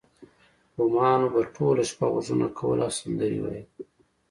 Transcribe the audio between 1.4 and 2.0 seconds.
ټوله